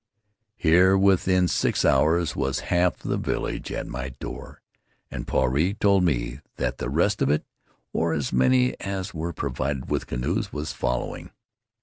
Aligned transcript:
Here 0.55 0.97
within 0.97 1.47
six 1.47 1.85
hours 1.85 2.35
was 2.35 2.61
half 2.73 2.97
the 2.97 3.17
village 3.17 3.71
at 3.71 3.85
my 3.85 4.09
door, 4.19 4.63
and 5.11 5.27
Puarei 5.27 5.77
told 5.77 6.03
me 6.03 6.39
that 6.55 6.79
the 6.79 6.89
rest 6.89 7.21
of 7.21 7.29
it, 7.29 7.45
or 7.93 8.11
as 8.11 8.33
many 8.33 8.73
as 8.79 9.13
were 9.13 9.31
provided 9.31 9.91
with 9.91 10.07
canoes, 10.07 10.51
was 10.51 10.73
following. 10.73 11.29